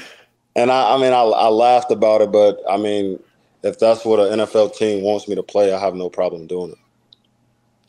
And 0.55 0.71
I, 0.71 0.95
I 0.95 0.97
mean, 0.97 1.13
I, 1.13 1.21
I 1.21 1.47
laughed 1.49 1.91
about 1.91 2.21
it, 2.21 2.31
but 2.31 2.59
I 2.67 2.77
mean, 2.77 3.19
if 3.61 3.77
that's 3.77 4.03
what 4.03 4.19
an 4.19 4.39
NFL 4.39 4.75
team 4.75 5.03
wants 5.03 5.27
me 5.27 5.35
to 5.35 5.43
play, 5.43 5.71
I 5.71 5.79
have 5.79 5.93
no 5.93 6.09
problem 6.09 6.47
doing 6.47 6.71
it. 6.71 6.77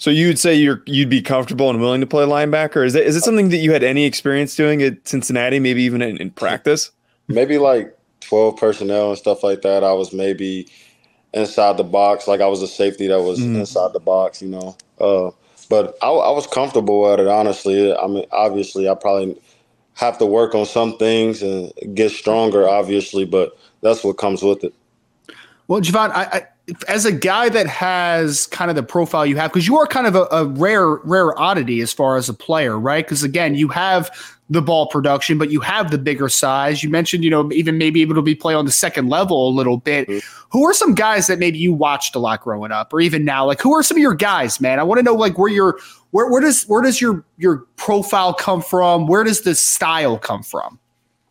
So 0.05 0.11
you 0.11 0.27
would 0.27 0.39
say 0.39 0.55
you're 0.55 0.83
you'd 0.85 1.09
be 1.09 1.23
comfortable 1.23 1.71
and 1.71 1.81
willing 1.81 2.03
to 2.03 2.07
play 2.07 2.27
linebacker? 2.27 2.85
Is 2.85 2.95
it 2.95 3.07
is 3.07 3.17
it 3.17 3.23
something 3.23 3.49
that 3.49 3.57
you 3.57 3.73
had 3.73 3.83
any 3.83 4.05
experience 4.05 4.55
doing 4.55 4.83
at 4.83 5.09
Cincinnati? 5.09 5.59
Maybe 5.59 5.83
even 5.83 6.03
in, 6.03 6.19
in 6.19 6.31
practice? 6.31 6.91
Maybe 7.27 7.57
like 7.57 7.97
twelve 8.21 8.59
personnel 8.59 9.09
and 9.09 9.17
stuff 9.17 9.43
like 9.43 9.63
that. 9.63 9.83
I 9.83 9.95
was 9.95 10.13
maybe 10.13 10.69
inside 11.33 11.79
the 11.79 11.85
box, 11.85 12.29
like 12.29 12.43
I 12.43 12.47
was 12.49 12.61
a 12.61 12.67
safety 12.67 13.07
that 13.07 13.23
was 13.23 13.41
mm. 13.41 13.57
inside 13.61 13.95
the 13.95 13.99
box, 13.99 14.43
you 14.43 14.49
know. 14.49 14.77
Uh, 15.01 15.31
but 15.71 15.97
I, 16.03 16.09
I, 16.09 16.31
was 16.33 16.47
comfortable 16.47 17.11
at 17.11 17.19
it. 17.19 17.27
Honestly, 17.27 17.97
I 17.97 18.07
mean, 18.07 18.27
obviously, 18.31 18.91
I 18.91 18.95
probably 18.95 19.41
have 19.95 20.19
to 20.19 20.27
work 20.27 20.55
on 20.55 20.67
some 20.67 20.99
things 20.99 21.41
and 21.41 21.73
get 21.95 22.11
stronger, 22.11 22.69
obviously, 22.69 23.25
but 23.25 23.57
that's 23.81 24.05
what 24.05 24.19
comes 24.19 24.43
with 24.43 24.65
it. 24.65 24.75
Well, 25.67 25.81
Ja'von, 25.81 26.11
I, 26.11 26.25
I 26.25 26.47
as 26.89 27.05
a 27.05 27.13
guy 27.13 27.49
that 27.51 27.67
has 27.67 28.47
kind 28.47 28.71
of 28.71 28.77
the 28.77 28.83
profile 28.83 29.27
you 29.27 29.37
have, 29.37 29.53
because 29.53 29.67
you 29.67 29.77
are 29.77 29.87
kind 29.87 30.07
of 30.07 30.15
a, 30.15 30.27
a, 30.31 30.47
rare, 30.47 30.97
rare 30.97 31.39
oddity 31.39 31.81
as 31.81 31.93
far 31.93 32.17
as 32.17 32.29
a 32.29 32.35
player, 32.35 32.79
right? 32.79 33.05
Because 33.05 33.23
again, 33.23 33.55
you 33.55 33.69
have 33.69 34.11
the 34.51 34.63
ball 34.63 34.87
production, 34.87 35.37
but 35.39 35.51
you 35.51 35.61
have 35.61 35.91
the 35.91 35.99
bigger 35.99 36.29
size. 36.29 36.83
You 36.83 36.91
mentioned, 36.91 37.25
you 37.25 37.31
know, 37.31 37.51
even 37.53 37.77
maybe 37.77 38.03
able 38.03 38.15
to 38.15 38.23
be 38.23 38.35
play 38.35 38.55
on 38.55 38.65
the 38.65 38.73
second 38.73 39.09
level 39.09 39.49
a 39.49 39.53
little 39.53 39.79
bit. 39.79 40.09
Mm-hmm. 40.09 40.47
Who 40.51 40.65
are 40.69 40.75
some 40.75 40.95
guys 40.95 41.27
that 41.27 41.39
maybe 41.39 41.59
you 41.59 41.73
watched 41.73 42.15
a 42.15 42.19
lot 42.19 42.43
growing 42.43 42.71
up, 42.71 42.93
or 42.93 43.01
even 43.01 43.25
now? 43.25 43.45
Like, 43.45 43.61
who 43.61 43.75
are 43.75 43.83
some 43.83 43.97
of 43.97 44.03
your 44.03 44.15
guys, 44.15 44.61
man? 44.61 44.79
I 44.79 44.85
want 44.85 44.99
to 44.99 45.03
know, 45.03 45.15
like, 45.15 45.39
where 45.39 45.51
your 45.51 45.79
where 46.13 46.31
where 46.31 46.41
does 46.41 46.65
where 46.65 46.83
does 46.83 47.01
your 47.01 47.25
your 47.39 47.67
profile 47.77 48.33
come 48.33 48.63
from? 48.63 49.07
Where 49.07 49.25
does 49.25 49.43
the 49.43 49.55
style 49.55 50.19
come 50.19 50.43
from? 50.43 50.79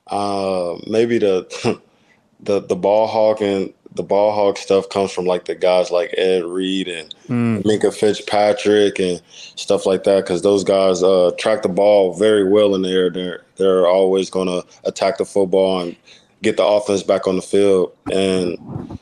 Uh, 0.08 0.76
maybe 0.88 1.18
the 1.18 1.80
the 2.42 2.62
the 2.62 2.76
ball 2.76 3.08
hawk 3.08 3.42
and 3.42 3.74
the 3.96 4.04
ball 4.04 4.32
hawk 4.34 4.58
stuff 4.58 4.90
comes 4.90 5.12
from 5.12 5.26
like 5.26 5.46
the 5.46 5.56
guys 5.56 5.92
like 5.92 6.14
Ed 6.18 6.44
Reed 6.44 6.88
and 6.88 7.14
mm. 7.28 7.64
Minkah 7.64 7.94
Fitzpatrick 7.94 9.00
and 9.00 9.22
stuff 9.56 9.86
like 9.86 10.04
that 10.04 10.24
because 10.24 10.42
those 10.42 10.64
guys 10.64 11.04
uh, 11.04 11.32
track 11.38 11.62
the 11.62 11.70
ball 11.70 12.14
very 12.14 12.44
well 12.44 12.76
in 12.76 12.82
the 12.82 12.90
air. 12.90 13.10
They're 13.10 13.44
they're 13.58 13.88
always 13.88 14.30
going 14.30 14.48
to 14.48 14.66
attack 14.86 15.18
the 15.18 15.26
football 15.26 15.82
and 15.82 15.96
get 16.42 16.58
the 16.58 16.66
offense 16.66 17.04
back 17.04 17.28
on 17.28 17.36
the 17.36 17.42
field. 17.42 17.96
And 18.12 19.00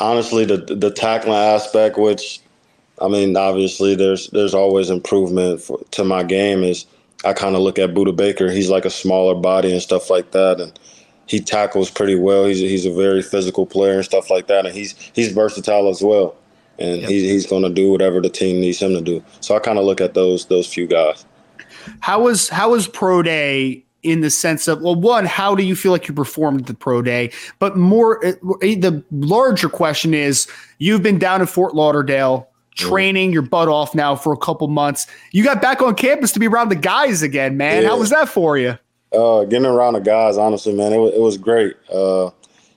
honestly, 0.00 0.44
the 0.44 0.58
the 0.58 0.90
tackling 0.90 1.34
aspect, 1.34 1.98
which 1.98 2.40
I 3.00 3.08
mean, 3.08 3.36
obviously 3.36 3.94
there's 3.94 4.28
there's 4.30 4.54
always 4.54 4.88
improvement 4.88 5.60
for, 5.60 5.78
to 5.92 6.04
my 6.04 6.22
game. 6.22 6.62
Is 6.62 6.86
I 7.24 7.32
kind 7.34 7.54
of 7.54 7.62
look 7.62 7.78
at 7.78 7.94
Budda 7.94 8.16
Baker. 8.16 8.50
He's 8.50 8.70
like 8.70 8.84
a 8.84 8.90
smaller 8.90 9.34
body 9.34 9.72
and 9.72 9.82
stuff 9.82 10.08
like 10.08 10.30
that, 10.30 10.60
and 10.60 10.78
he 11.26 11.40
tackles 11.40 11.90
pretty 11.90 12.14
well. 12.14 12.46
He's 12.46 12.58
he's 12.58 12.86
a 12.86 12.92
very 12.92 13.22
physical 13.22 13.66
player 13.66 13.96
and 13.96 14.04
stuff 14.04 14.30
like 14.30 14.46
that, 14.46 14.64
and 14.64 14.74
he's 14.74 14.92
he's 15.12 15.32
versatile 15.32 15.88
as 15.88 16.02
well. 16.02 16.36
And 16.78 17.00
yep. 17.00 17.10
he, 17.10 17.28
he's 17.28 17.46
going 17.46 17.62
to 17.62 17.70
do 17.70 17.90
whatever 17.90 18.20
the 18.20 18.28
team 18.28 18.60
needs 18.60 18.80
him 18.80 18.92
to 18.92 19.00
do. 19.00 19.24
So 19.40 19.56
I 19.56 19.60
kind 19.60 19.78
of 19.78 19.84
look 19.84 20.00
at 20.00 20.14
those 20.14 20.46
those 20.46 20.72
few 20.72 20.86
guys. 20.86 21.26
How 22.00 22.22
was 22.22 22.48
how 22.48 22.70
was 22.70 22.88
pro 22.88 23.22
day 23.22 23.84
in 24.02 24.20
the 24.20 24.30
sense 24.30 24.68
of 24.68 24.82
well, 24.82 24.94
one, 24.94 25.26
how 25.26 25.54
do 25.54 25.64
you 25.64 25.74
feel 25.74 25.92
like 25.92 26.06
you 26.06 26.14
performed 26.14 26.60
at 26.60 26.66
the 26.66 26.74
pro 26.74 27.02
day? 27.02 27.32
But 27.58 27.76
more, 27.76 28.24
uh, 28.24 28.32
the 28.60 29.02
larger 29.10 29.68
question 29.68 30.14
is, 30.14 30.46
you've 30.78 31.02
been 31.02 31.18
down 31.18 31.40
in 31.40 31.46
Fort 31.46 31.74
Lauderdale 31.74 32.48
training 32.76 33.32
your 33.32 33.42
butt 33.42 33.68
off 33.68 33.94
now 33.94 34.14
for 34.14 34.32
a 34.32 34.36
couple 34.36 34.68
months. 34.68 35.06
You 35.32 35.42
got 35.42 35.62
back 35.62 35.80
on 35.80 35.94
campus 35.94 36.30
to 36.32 36.38
be 36.38 36.46
around 36.46 36.68
the 36.68 36.76
guys 36.76 37.22
again, 37.22 37.56
man. 37.56 37.82
Yeah. 37.82 37.88
How 37.88 37.98
was 37.98 38.10
that 38.10 38.28
for 38.28 38.58
you? 38.58 38.78
Uh, 39.12 39.44
getting 39.44 39.66
around 39.66 39.94
the 39.94 40.00
guys, 40.00 40.36
honestly, 40.36 40.74
man, 40.74 40.92
it, 40.92 40.98
was, 40.98 41.14
it 41.14 41.20
was 41.20 41.38
great. 41.38 41.74
Uh, 41.92 42.30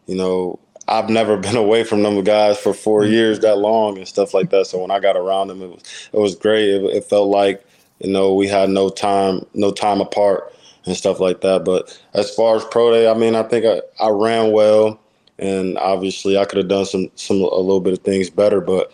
you 0.05 0.15
know, 0.15 0.59
I've 0.87 1.09
never 1.09 1.37
been 1.47 1.55
away 1.55 1.83
from 1.83 2.03
them 2.03 2.23
guys 2.23 2.57
for 2.57 2.73
4 2.73 3.01
mm-hmm. 3.01 3.11
years 3.11 3.39
that 3.39 3.57
long 3.57 3.97
and 3.97 4.07
stuff 4.07 4.33
like 4.33 4.49
that. 4.49 4.67
So 4.67 4.79
when 4.79 4.91
I 4.91 4.99
got 4.99 5.15
around 5.15 5.47
them, 5.47 5.61
it 5.61 5.69
was 5.69 6.09
it 6.13 6.19
was 6.19 6.35
great. 6.35 6.69
It, 6.69 6.83
it, 6.83 7.03
felt 7.05 7.29
like 7.29 7.65
you 7.99 8.11
know 8.11 8.33
we 8.33 8.47
had 8.47 8.69
no 8.69 8.89
time 8.89 9.45
no 9.53 9.71
time 9.71 10.01
apart 10.01 10.53
and 10.85 10.95
stuff 10.95 11.19
like 11.19 11.41
that. 11.41 11.63
But 11.63 11.99
as 12.13 12.33
far 12.33 12.55
as 12.55 12.65
pro 12.65 12.91
day, 12.91 13.09
I 13.09 13.13
mean, 13.13 13.35
I 13.35 13.43
think 13.43 13.65
I, 13.65 13.81
I 14.03 14.09
ran 14.09 14.51
well, 14.51 14.99
and 15.37 15.77
obviously 15.77 16.37
I 16.37 16.45
could 16.45 16.57
have 16.57 16.67
done 16.67 16.85
some 16.85 17.09
some 17.15 17.37
a 17.37 17.57
little 17.57 17.81
bit 17.81 17.93
of 17.93 17.99
things 17.99 18.29
better. 18.29 18.61
But 18.61 18.91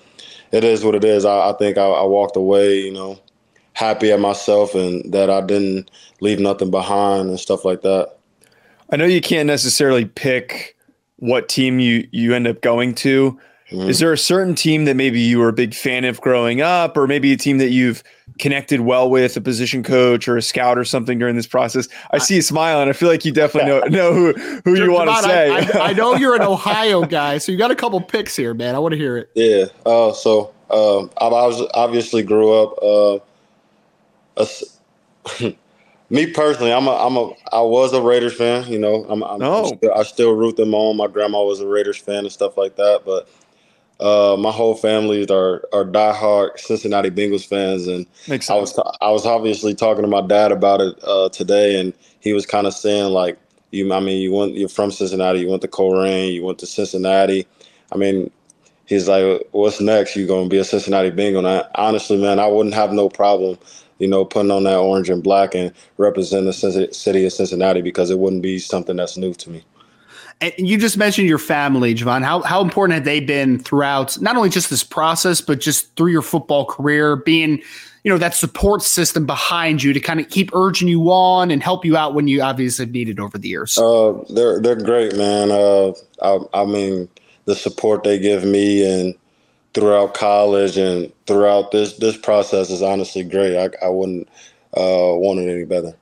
it 0.52 0.64
is 0.64 0.84
what 0.84 0.96
it 0.96 1.04
is. 1.04 1.26
I, 1.26 1.50
I 1.50 1.54
think 1.54 1.78
I, 1.78 1.86
I 1.86 2.04
walked 2.04 2.36
away, 2.36 2.80
you 2.80 2.92
know, 2.92 3.20
happy 3.76 4.12
at 4.12 4.20
myself 4.20 4.74
and 4.74 5.14
that 5.14 5.30
I 5.30 5.42
didn't 5.42 5.92
leave 6.22 6.40
nothing 6.40 6.72
behind 6.72 7.30
and 7.30 7.40
stuff 7.40 7.64
like 7.64 7.82
that. 7.82 8.18
I 8.92 8.96
know 8.96 9.06
you 9.06 9.22
can't 9.22 9.48
necessarily 9.48 10.06
pick 10.06 10.76
what 11.18 11.48
team 11.50 11.80
you 11.80 12.08
you 12.12 12.34
end 12.34 12.48
up 12.48 12.62
going 12.62 12.96
to. 12.96 13.40
Mm-hmm. 13.72 13.90
Is 13.90 13.98
there 14.00 14.14
a 14.14 14.18
certain 14.18 14.54
team 14.54 14.86
that 14.86 14.96
maybe 14.96 15.20
you 15.20 15.40
were 15.40 15.50
a 15.50 15.54
big 15.54 15.74
fan 15.74 16.06
of 16.06 16.22
growing 16.22 16.62
up, 16.62 16.96
or 16.96 17.08
maybe 17.08 17.34
a 17.34 17.38
team 17.38 17.58
that 17.58 17.70
you've 17.70 18.04
connected 18.38 18.82
well 18.82 19.10
with, 19.10 19.36
a 19.36 19.42
position 19.42 19.82
coach 19.82 20.28
or 20.28 20.38
a 20.38 20.42
scout 20.42 20.78
or 20.78 20.86
something 20.86 21.18
during 21.18 21.36
this 21.36 21.48
process? 21.48 21.88
I 22.12 22.20
see 22.20 22.36
you 22.36 22.42
smiling. 22.44 22.88
I 22.88 22.94
feel 22.94 23.10
like 23.10 23.26
you 23.26 23.32
definitely 23.32 23.72
know 23.72 23.80
know 23.88 24.14
who, 24.14 24.34
who 24.64 24.76
you 24.76 24.92
want 24.92 25.10
to 25.10 25.24
say. 25.24 25.50
I, 25.50 25.58
I, 25.58 25.90
I, 25.90 25.94
know 25.94 26.14
you're 26.16 26.36
an 26.36 26.42
Ohio 26.44 27.06
guy, 27.06 27.40
so 27.40 27.52
you 27.52 27.58
got 27.58 27.72
a 27.72 27.76
couple 27.76 28.00
picks 28.02 28.36
here, 28.36 28.54
man. 28.54 28.76
I 28.76 28.80
want 28.80 28.92
to 28.92 29.00
hear 29.00 29.18
it. 29.18 29.32
Yeah. 29.34 29.66
Uh, 29.84 30.14
so 30.14 30.54
uh, 30.70 31.02
I 31.20 31.28
was 31.28 31.68
obviously 31.74 32.22
grew 32.22 32.54
up. 32.54 32.78
Uh, 32.84 33.20
a, 34.38 34.48
me 36.10 36.28
personally, 36.32 36.72
I'm 36.72 36.88
a, 36.88 36.92
I'm 36.92 37.18
a, 37.18 37.32
I 37.52 37.62
was 37.62 37.94
a 37.94 38.02
Raiders 38.02 38.34
fan. 38.36 38.68
You 38.72 38.80
know, 38.80 39.06
I'm, 39.10 39.24
I'm, 39.24 39.42
oh. 39.42 39.70
I'm 39.70 39.78
still, 39.78 39.94
I 39.94 40.04
still 40.04 40.34
root 40.34 40.58
them 40.58 40.74
on. 40.74 40.98
My 40.98 41.08
grandma 41.08 41.44
was 41.44 41.60
a 41.62 41.68
Raiders 41.68 41.98
fan 41.98 42.20
and 42.20 42.32
stuff 42.32 42.58
like 42.58 42.76
that. 42.76 43.04
But 43.06 43.28
uh, 44.00 44.36
my 44.38 44.52
whole 44.52 44.76
family 44.76 45.26
are 45.30 45.64
are 45.74 45.86
diehard 45.86 46.60
Cincinnati 46.60 47.10
Bengals 47.10 47.48
fans, 47.48 47.88
and 47.88 48.06
I 48.50 48.56
was 48.56 48.78
I 49.02 49.12
was 49.12 49.26
obviously 49.26 49.74
talking 49.74 50.04
to 50.04 50.08
my 50.10 50.22
dad 50.22 50.52
about 50.52 50.82
it 50.82 50.96
uh, 51.04 51.30
today, 51.30 51.80
and 51.80 51.94
he 52.20 52.34
was 52.34 52.46
kind 52.46 52.68
of 52.68 52.74
saying 52.74 53.14
like, 53.14 53.38
you, 53.72 53.92
I 53.94 54.00
mean, 54.00 54.22
you 54.22 54.34
went, 54.34 54.54
you're 54.56 54.70
from 54.70 54.92
Cincinnati, 54.92 55.40
you 55.40 55.50
went 55.50 55.62
to 55.62 55.68
Colerain, 55.68 56.34
you 56.34 56.44
went 56.44 56.60
to 56.60 56.68
Cincinnati. 56.68 57.48
I 57.92 57.98
mean, 57.98 58.32
he's 58.86 59.08
like, 59.08 59.48
what's 59.52 59.80
next? 59.80 60.16
You're 60.16 60.28
gonna 60.28 60.50
be 60.50 60.58
a 60.58 60.66
Cincinnati 60.66 61.10
Bengal? 61.10 61.46
And 61.46 61.62
I, 61.62 61.68
honestly, 61.76 62.18
man, 62.18 62.40
I 62.40 62.48
wouldn't 62.48 62.76
have 62.76 62.92
no 62.92 63.10
problem 63.10 63.58
you 64.00 64.08
know, 64.08 64.26
putting 64.26 64.52
on 64.52 64.64
that 64.64 64.78
orange 64.78 65.10
and 65.10 65.24
black 65.24 65.56
and 65.56 65.72
represent 65.98 66.46
the 66.46 66.54
city 66.92 67.26
of 67.26 67.34
Cincinnati 67.34 67.82
because 67.82 68.10
it 68.10 68.20
wouldn't 68.20 68.42
be 68.42 68.60
something 68.60 68.96
that's 68.96 69.18
new 69.18 69.34
to 69.34 69.50
me. 69.50 69.64
And 70.42 70.54
you 70.58 70.78
just 70.78 70.98
mentioned 70.98 71.30
your 71.30 71.38
family, 71.38 71.96
Ja'von. 71.96 72.24
How 72.24 72.42
how 72.42 72.62
important 72.62 72.96
have 72.96 73.06
they 73.06 73.22
been 73.22 73.58
throughout 73.58 74.20
not 74.20 74.36
only 74.36 74.50
just 74.50 74.70
this 74.70 74.84
process, 74.84 75.40
but 75.40 75.62
just 75.62 75.96
through 75.96 76.12
your 76.12 76.22
football 76.22 76.66
career, 76.66 77.16
being 77.16 77.62
you 78.04 78.12
know 78.12 78.18
that 78.18 78.36
support 78.36 78.82
system 78.82 79.26
behind 79.26 79.82
you 79.82 79.94
to 79.94 80.00
kind 80.02 80.20
of 80.20 80.30
keep 80.30 80.54
urging 80.54 80.90
you 80.90 81.10
on 81.10 81.52
and 81.52 81.64
help 81.64 81.86
you 81.86 81.96
out 81.96 82.14
when 82.14 82.28
you 82.28 82.42
obviously 82.42 82.86
needed 82.86 83.18
over 83.18 83.38
the 83.38 83.48
years. 83.48 83.78
Uh, 83.78 84.14
they're 84.30 84.60
they're 84.60 84.76
great, 84.76 85.16
man. 85.16 85.52
Uh, 85.52 85.94
I, 86.22 86.40
I 86.54 86.66
mean 86.66 87.08
the 87.46 87.56
support 87.56 88.04
they 88.04 88.20
give 88.20 88.44
me 88.44 88.84
and 88.84 89.16
throughout 89.76 90.14
college 90.14 90.78
and 90.78 91.12
throughout 91.28 91.72
this 91.72 91.98
this 91.98 92.18
process 92.18 92.72
is 92.72 92.82
honestly 92.82 93.24
great. 93.24 93.56
I, 93.56 93.86
I 93.86 93.90
wouldn't 93.90 94.28
uh, 94.76 95.14
want 95.14 95.40
it 95.42 95.52
any 95.52 95.66
better. 95.66 95.94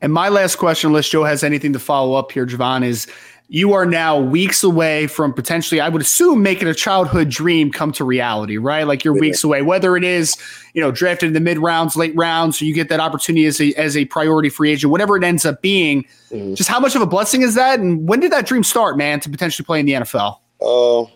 And 0.00 0.12
my 0.12 0.28
last 0.28 0.56
question, 0.56 0.88
unless 0.88 1.08
Joe 1.08 1.24
has 1.24 1.42
anything 1.42 1.72
to 1.72 1.78
follow 1.78 2.14
up 2.14 2.30
here, 2.30 2.46
Ja'von, 2.46 2.84
is 2.84 3.06
you 3.48 3.72
are 3.72 3.84
now 3.84 4.18
weeks 4.18 4.62
away 4.62 5.06
from 5.06 5.32
potentially, 5.32 5.80
I 5.80 5.88
would 5.88 6.02
assume, 6.02 6.42
making 6.42 6.68
a 6.68 6.74
childhood 6.74 7.28
dream 7.28 7.70
come 7.70 7.92
to 7.92 8.04
reality, 8.04 8.56
right? 8.56 8.86
Like 8.86 9.04
you're 9.04 9.14
yeah. 9.14 9.20
weeks 9.20 9.44
away, 9.44 9.62
whether 9.62 9.96
it 9.96 10.04
is, 10.04 10.36
you 10.72 10.80
know, 10.80 10.90
drafted 10.90 11.28
in 11.28 11.32
the 11.34 11.40
mid 11.40 11.58
rounds, 11.58 11.96
late 11.96 12.14
rounds, 12.16 12.58
so 12.58 12.64
you 12.64 12.74
get 12.74 12.88
that 12.90 13.00
opportunity 13.00 13.46
as 13.46 13.60
a, 13.60 13.72
as 13.74 13.96
a 13.96 14.04
priority 14.06 14.48
free 14.48 14.72
agent, 14.72 14.90
whatever 14.90 15.16
it 15.16 15.24
ends 15.24 15.44
up 15.44 15.62
being. 15.62 16.04
Mm-hmm. 16.30 16.54
Just 16.54 16.68
how 16.68 16.80
much 16.80 16.94
of 16.94 17.02
a 17.02 17.06
blessing 17.06 17.42
is 17.42 17.54
that? 17.54 17.80
And 17.80 18.08
when 18.08 18.20
did 18.20 18.32
that 18.32 18.46
dream 18.46 18.64
start, 18.64 18.96
man, 18.96 19.20
to 19.20 19.30
potentially 19.30 19.64
play 19.64 19.80
in 19.80 19.86
the 19.86 19.92
NFL? 19.92 20.38
Uh, 20.60 21.10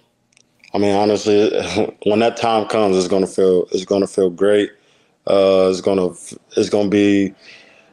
I 0.75 0.79
mean, 0.79 0.95
honestly, 0.95 1.51
when 2.05 2.19
that 2.21 2.37
time 2.37 2.67
comes, 2.67 2.97
it's 2.97 3.09
gonna 3.09 3.27
feel 3.27 3.67
it's 3.73 3.85
gonna 3.85 4.07
feel 4.07 4.31
great. 4.31 4.71
Uh, 5.27 5.69
it's 5.71 5.81
gonna 5.81 6.11
it's 6.57 6.69
gonna 6.69 6.89
be 6.89 7.35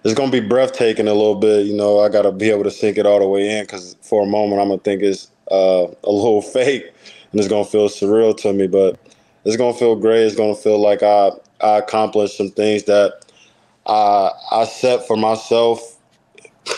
it's 0.04 0.14
gonna 0.14 0.32
be 0.32 0.42
breathtaking 0.42 1.08
a 1.08 1.14
little 1.14 1.36
bit. 1.36 1.66
You 1.66 1.76
know, 1.76 2.00
I 2.00 2.10
gotta 2.10 2.32
be 2.32 2.50
able 2.50 2.64
to 2.64 2.72
sink 2.72 2.98
it 2.98 3.06
all 3.06 3.20
the 3.20 3.28
way 3.28 3.58
in 3.60 3.64
because 3.64 3.96
for 4.02 4.24
a 4.24 4.26
moment 4.26 4.62
I'm 4.62 4.70
gonna 4.70 4.82
think 4.82 5.02
it's 5.02 5.32
uh, 5.52 5.88
a 6.04 6.12
little 6.12 6.42
fake 6.54 6.86
and 7.32 7.40
it's 7.40 7.50
gonna 7.50 7.66
feel 7.66 7.88
surreal 7.88 8.36
to 8.38 8.54
me. 8.54 8.68
But 8.68 9.00
it's 9.46 9.58
gonna 9.58 9.74
feel 9.74 9.96
great. 9.96 10.24
It's 10.24 10.36
gonna 10.36 10.56
feel 10.56 10.80
like 10.80 11.02
I 11.02 11.32
I 11.62 11.78
accomplished 11.78 12.38
some 12.38 12.52
things 12.52 12.84
that 12.84 13.26
I 13.88 14.32
I 14.52 14.66
set 14.66 15.08
for 15.08 15.16
myself 15.16 15.98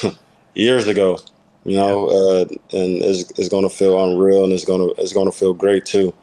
years 0.54 0.88
ago 0.88 1.20
you 1.68 1.78
know, 1.78 2.08
uh, 2.10 2.42
and 2.74 3.04
it's, 3.04 3.32
it's 3.40 3.50
going 3.50 3.64
to 3.64 3.76
feel 3.76 4.04
unreal, 4.04 4.46
and 4.46 4.54
it's 4.54 4.66
going 4.66 4.82
to 4.82 5.02
it's 5.02 5.14
going 5.14 5.32
to 5.32 5.38
feel 5.38 5.54
great 5.54 5.86
too. 5.86 6.14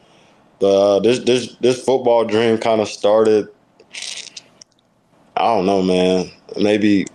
But 0.61 0.97
uh, 0.97 1.01
this 1.01 1.21
this 1.21 1.57
this 1.57 1.85
football 1.85 2.25
dream 2.25 2.59
kind 2.59 2.81
of 2.81 2.89
started 2.89 3.49
I 5.37 5.55
don't 5.55 5.67
know, 5.67 5.83
man. 5.83 6.31
Maybe 6.57 7.07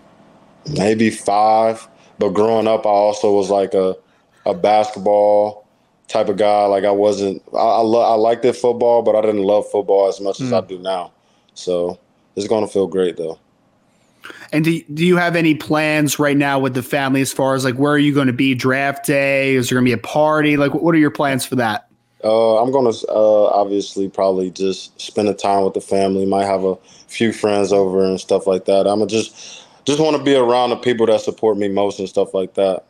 maybe 0.67 1.09
five. 1.09 1.87
But 2.19 2.29
growing 2.29 2.67
up, 2.67 2.85
I 2.85 2.89
also 2.89 3.33
was 3.33 3.49
like 3.49 3.73
a 3.73 3.97
a 4.45 4.53
basketball 4.53 5.67
type 6.07 6.29
of 6.29 6.37
guy. 6.37 6.65
Like 6.65 6.85
I 6.85 6.91
wasn't. 6.91 7.41
I 7.53 7.57
I, 7.57 7.81
lo- 7.81 8.01
I 8.01 8.15
liked 8.15 8.45
it 8.45 8.55
football, 8.55 9.03
but 9.03 9.15
I 9.15 9.21
didn't 9.21 9.43
love 9.43 9.69
football 9.71 10.09
as 10.09 10.21
much 10.21 10.41
as 10.41 10.51
I 10.53 10.61
do 10.61 10.79
now. 10.79 11.13
So 11.55 11.99
it's 12.35 12.47
gonna 12.47 12.67
feel 12.67 12.87
great 12.87 13.17
though. 13.17 13.39
And 14.51 14.65
do, 14.65 14.81
do 14.93 15.05
you 15.05 15.17
have 15.17 15.35
any 15.35 15.55
plans 15.55 16.19
right 16.19 16.37
now 16.37 16.59
with 16.59 16.73
the 16.73 16.83
family 16.83 17.21
as 17.21 17.31
far 17.31 17.55
as 17.55 17.63
like 17.63 17.75
where 17.75 17.93
are 17.93 17.99
you 17.99 18.13
going 18.13 18.27
to 18.27 18.33
be 18.33 18.55
draft 18.55 19.05
day? 19.05 19.55
Is 19.55 19.69
there 19.69 19.75
going 19.75 19.85
to 19.85 19.89
be 19.89 19.93
a 19.93 19.97
party? 19.97 20.57
Like, 20.57 20.73
what 20.73 20.93
are 20.95 20.99
your 20.99 21.11
plans 21.11 21.45
for 21.45 21.55
that? 21.55 21.89
Uh, 22.23 22.61
I'm 22.61 22.71
gonna 22.71 22.91
uh, 23.07 23.45
obviously 23.45 24.09
probably 24.09 24.51
just 24.51 24.99
spend 24.99 25.29
the 25.29 25.33
time 25.33 25.63
with 25.63 25.73
the 25.73 25.81
family. 25.81 26.25
Might 26.25 26.45
have 26.45 26.65
a 26.65 26.75
few 27.07 27.31
friends 27.31 27.71
over 27.71 28.03
and 28.03 28.19
stuff 28.19 28.45
like 28.45 28.65
that. 28.65 28.87
I'm 28.87 28.99
gonna 28.99 29.07
just 29.07 29.65
just 29.85 30.01
want 30.01 30.17
to 30.17 30.23
be 30.23 30.35
around 30.35 30.71
the 30.71 30.75
people 30.75 31.05
that 31.05 31.21
support 31.21 31.57
me 31.57 31.69
most 31.69 31.97
and 31.97 32.09
stuff 32.09 32.33
like 32.33 32.55
that. 32.55 32.83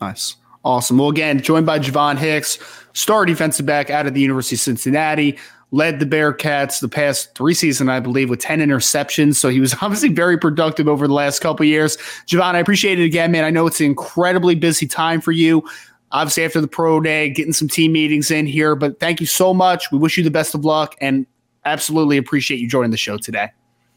Nice. 0.00 0.36
Awesome. 0.64 0.98
Well, 0.98 1.08
again, 1.08 1.40
joined 1.40 1.64
by 1.64 1.78
Ja'von 1.78 2.18
Hicks, 2.18 2.58
star 2.92 3.24
defensive 3.24 3.64
back 3.64 3.88
out 3.88 4.06
of 4.06 4.12
the 4.12 4.20
University 4.20 4.56
of 4.56 4.60
Cincinnati, 4.60 5.38
led 5.70 6.00
the 6.00 6.06
Bearcats 6.06 6.80
the 6.80 6.88
past 6.88 7.34
three 7.34 7.54
seasons, 7.54 7.90
I 7.90 8.00
believe, 8.00 8.30
with 8.30 8.40
10 8.40 8.60
interceptions. 8.60 9.36
So 9.36 9.48
he 9.48 9.60
was 9.60 9.74
obviously 9.82 10.08
very 10.08 10.38
productive 10.38 10.88
over 10.88 11.06
the 11.06 11.14
last 11.14 11.40
couple 11.40 11.66
years. 11.66 11.96
Ja'von, 12.26 12.54
I 12.54 12.58
appreciate 12.58 12.98
it 12.98 13.04
again, 13.04 13.32
man. 13.32 13.44
I 13.44 13.50
know 13.50 13.66
it's 13.66 13.80
an 13.80 13.86
incredibly 13.86 14.54
busy 14.54 14.86
time 14.86 15.20
for 15.20 15.32
you. 15.32 15.62
Obviously, 16.10 16.44
after 16.44 16.62
the 16.62 16.68
pro 16.68 17.00
day, 17.00 17.28
getting 17.28 17.52
some 17.52 17.68
team 17.68 17.92
meetings 17.92 18.30
in 18.30 18.46
here, 18.46 18.74
but 18.74 18.98
thank 18.98 19.20
you 19.20 19.26
so 19.26 19.52
much. 19.52 19.92
We 19.92 19.98
wish 19.98 20.16
you 20.16 20.24
the 20.24 20.30
best 20.30 20.54
of 20.54 20.64
luck 20.64 20.94
and 21.02 21.26
absolutely 21.66 22.16
appreciate 22.16 22.60
you 22.60 22.68
joining 22.68 22.92
the 22.92 22.96
show 22.96 23.18
today. 23.18 23.50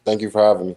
Thank 0.04 0.20
you 0.20 0.28
for 0.28 0.42
having 0.42 0.68
me. 0.68 0.76